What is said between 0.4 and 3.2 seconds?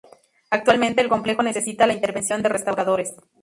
Actualmente el complejo necesita la intervención de restauradores.